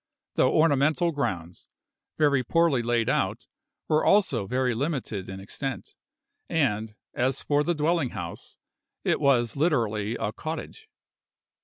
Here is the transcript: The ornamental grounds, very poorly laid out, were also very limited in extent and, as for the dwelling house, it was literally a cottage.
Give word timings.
The 0.33 0.47
ornamental 0.49 1.11
grounds, 1.11 1.69
very 2.17 2.43
poorly 2.43 2.81
laid 2.81 3.07
out, 3.07 3.45
were 3.87 4.03
also 4.03 4.47
very 4.47 4.73
limited 4.73 5.29
in 5.29 5.39
extent 5.39 5.93
and, 6.49 6.95
as 7.13 7.43
for 7.43 7.63
the 7.63 7.75
dwelling 7.75 8.09
house, 8.09 8.57
it 9.03 9.19
was 9.19 9.55
literally 9.55 10.15
a 10.15 10.33
cottage. 10.33 10.89